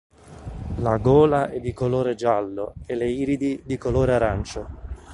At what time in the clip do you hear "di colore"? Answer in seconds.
1.59-2.15, 3.63-4.15